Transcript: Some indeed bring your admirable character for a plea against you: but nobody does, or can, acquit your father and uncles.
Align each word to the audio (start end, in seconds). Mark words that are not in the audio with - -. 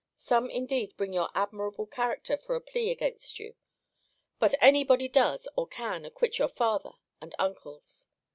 Some 0.17 0.49
indeed 0.49 0.97
bring 0.97 1.13
your 1.13 1.29
admirable 1.35 1.85
character 1.85 2.35
for 2.35 2.55
a 2.55 2.59
plea 2.59 2.89
against 2.89 3.37
you: 3.37 3.53
but 4.39 4.55
nobody 4.59 5.07
does, 5.07 5.47
or 5.55 5.67
can, 5.67 6.05
acquit 6.05 6.39
your 6.39 6.47
father 6.49 6.93
and 7.21 7.35
uncles. 7.37 8.07